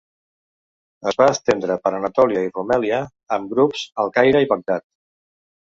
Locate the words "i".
2.47-2.53, 4.49-4.53